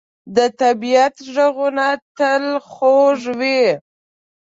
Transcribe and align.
د 0.35 0.37
طبیعت 0.61 1.15
ږغونه 1.33 1.87
تل 2.17 2.43
خوږ 2.69 3.19
وي. 3.39 3.61